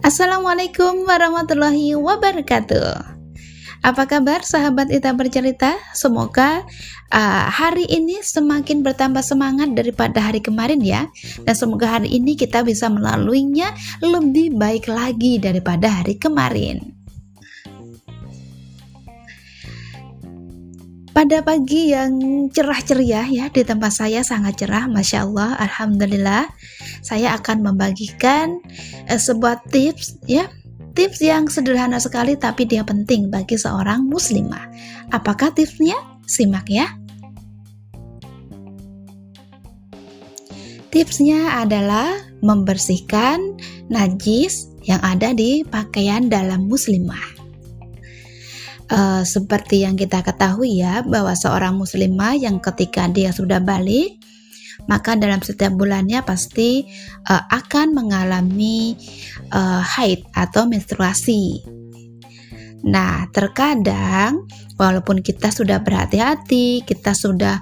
[0.00, 3.20] Assalamualaikum warahmatullahi wabarakatuh.
[3.84, 5.76] Apa kabar sahabat Ita bercerita?
[5.92, 6.64] Semoga
[7.12, 11.04] uh, hari ini semakin bertambah semangat daripada hari kemarin ya.
[11.44, 16.99] Dan semoga hari ini kita bisa melaluinya lebih baik lagi daripada hari kemarin.
[21.10, 26.46] Pada pagi yang cerah ceria ya di tempat saya sangat cerah, masya Allah, alhamdulillah.
[27.02, 28.62] Saya akan membagikan
[29.10, 30.46] uh, sebuah tips ya
[30.90, 34.66] Tips yang sederhana sekali tapi dia penting bagi seorang muslimah.
[35.14, 35.94] Apakah tipsnya?
[36.26, 36.90] Simak ya.
[40.90, 42.10] Tipsnya adalah
[42.42, 43.54] membersihkan
[43.86, 47.39] najis yang ada di pakaian dalam muslimah.
[48.90, 54.18] Uh, seperti yang kita ketahui ya bahwa seorang muslimah yang ketika dia sudah balik
[54.90, 56.86] maka dalam setiap bulannya pasti
[57.28, 58.98] uh, akan mengalami
[59.52, 61.60] uh, haid atau menstruasi.
[62.80, 64.48] Nah, terkadang
[64.80, 67.60] walaupun kita sudah berhati-hati, kita sudah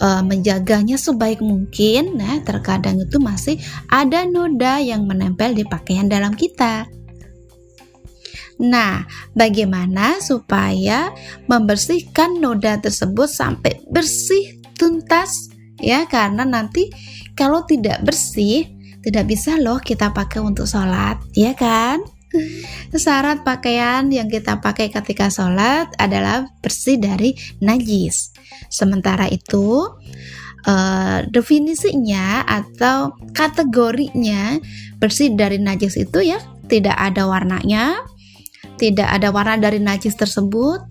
[0.00, 3.60] uh, menjaganya sebaik mungkin, nah terkadang itu masih
[3.92, 6.88] ada noda yang menempel di pakaian dalam kita.
[8.64, 9.04] Nah,
[9.36, 11.12] bagaimana supaya
[11.44, 15.52] membersihkan noda tersebut sampai bersih tuntas?
[15.76, 16.88] Ya karena nanti
[17.36, 18.72] kalau tidak bersih
[19.04, 22.00] tidak bisa loh kita pakai untuk sholat ya kan?
[22.94, 28.32] Syarat pakaian yang kita pakai ketika sholat adalah bersih dari najis.
[28.72, 29.86] Sementara itu
[30.66, 34.58] uh, definisinya atau kategorinya
[34.98, 38.02] bersih dari najis itu ya tidak ada warnanya
[38.80, 40.82] tidak ada warna dari najis tersebut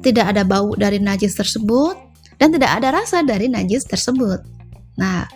[0.00, 1.96] tidak ada bau dari najis tersebut
[2.40, 4.40] dan tidak ada rasa dari najis tersebut.
[4.96, 5.28] Nah,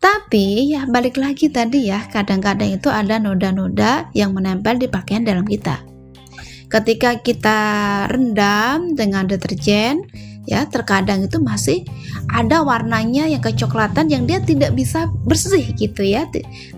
[0.00, 5.44] tapi ya balik lagi tadi ya, kadang-kadang itu ada noda-noda yang menempel di pakaian dalam
[5.44, 5.84] kita.
[6.72, 7.58] Ketika kita
[8.08, 10.06] rendam dengan deterjen,
[10.48, 11.84] ya terkadang itu masih
[12.32, 16.24] ada warnanya yang kecoklatan yang dia tidak bisa bersih gitu ya,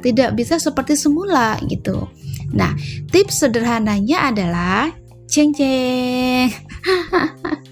[0.03, 2.11] tidak bisa seperti semula gitu.
[2.53, 2.77] Nah,
[3.09, 4.93] tips sederhananya adalah
[5.29, 6.53] ceng ceng.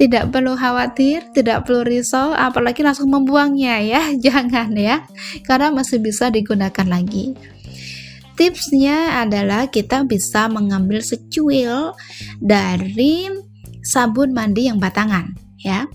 [0.00, 5.06] tidak perlu khawatir, tidak perlu risau, apalagi langsung membuangnya ya, jangan ya,
[5.46, 7.34] karena masih bisa digunakan lagi.
[8.34, 11.94] Tipsnya adalah kita bisa mengambil secuil
[12.42, 13.30] dari
[13.86, 15.30] sabun mandi yang batangan
[15.62, 15.86] ya.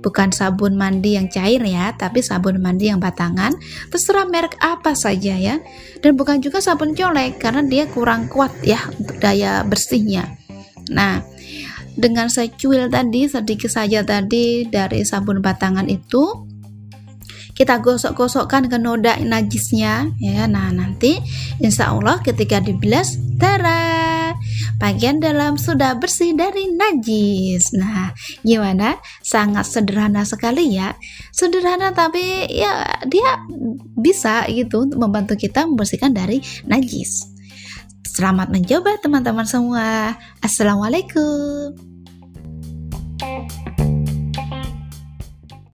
[0.00, 3.52] Bukan sabun mandi yang cair ya, tapi sabun mandi yang batangan.
[3.92, 5.60] Terserah merek apa saja ya.
[6.00, 10.40] Dan bukan juga sabun colek karena dia kurang kuat ya untuk daya bersihnya.
[10.88, 11.20] Nah,
[12.00, 16.48] dengan secuil tadi sedikit saja tadi dari sabun batangan itu
[17.52, 21.20] kita gosok-gosokkan ke noda najisnya ya nah nanti
[21.60, 24.09] insya Allah ketika dibilas tara
[24.76, 28.12] bagian dalam sudah bersih dari najis nah
[28.46, 30.94] gimana sangat sederhana sekali ya
[31.34, 33.42] sederhana tapi ya dia
[33.98, 37.30] bisa gitu untuk membantu kita membersihkan dari najis
[38.10, 40.18] Selamat mencoba teman-teman semua.
[40.42, 41.89] Assalamualaikum.